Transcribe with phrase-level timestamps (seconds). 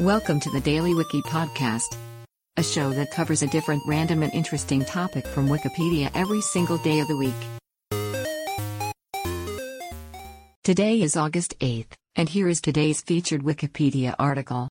[0.00, 1.94] Welcome to the Daily Wiki Podcast,
[2.56, 7.00] a show that covers a different random and interesting topic from Wikipedia every single day
[7.00, 7.34] of the week.
[10.64, 14.70] Today is August 8th, and here is today's featured Wikipedia article.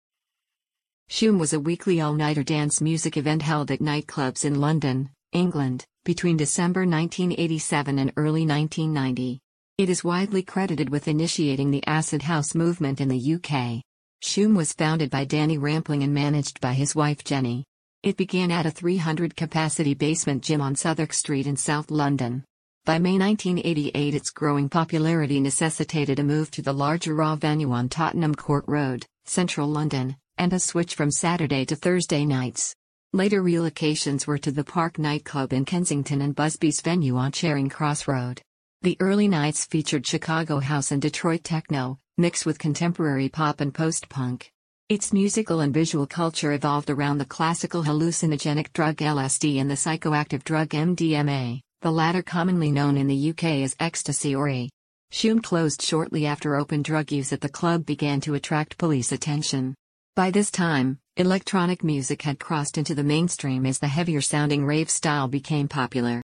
[1.11, 5.85] Shoom was a weekly all nighter dance music event held at nightclubs in London, England,
[6.05, 9.39] between December 1987 and early 1990.
[9.77, 13.83] It is widely credited with initiating the acid house movement in the UK.
[14.21, 17.63] Shoom was founded by Danny Rampling and managed by his wife Jenny.
[18.03, 22.43] It began at a 300 capacity basement gym on Southwark Street in South London.
[22.85, 27.87] By May 1988, its growing popularity necessitated a move to the larger Raw venue on
[27.87, 32.75] Tottenham Court Road, central London, and a switch from Saturday to Thursday nights.
[33.13, 38.07] Later relocations were to the Park nightclub in Kensington and Busby's venue on Charing Cross
[38.07, 38.41] Road.
[38.81, 44.51] The early nights featured Chicago house and Detroit techno, mixed with contemporary pop and post-punk.
[44.89, 50.43] Its musical and visual culture evolved around the classical hallucinogenic drug LSD and the psychoactive
[50.43, 54.69] drug MDMA, the latter commonly known in the UK as ecstasy or E.
[55.11, 59.73] Shoom closed shortly after open drug use at the club began to attract police attention.
[60.15, 64.89] By this time, electronic music had crossed into the mainstream as the heavier sounding rave
[64.89, 66.21] style became popular.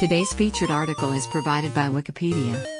[0.00, 2.79] Today's featured article is provided by Wikipedia.